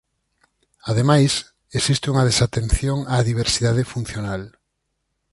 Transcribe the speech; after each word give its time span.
Ademais, 0.91 1.31
existe 1.79 2.05
unha 2.13 2.27
desatención 2.29 2.97
á 3.13 3.15
diversidade 3.31 3.83
funcional. 3.93 4.41